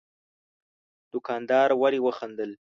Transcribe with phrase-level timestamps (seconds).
[1.11, 2.51] دوکاندار ولي وخندل؟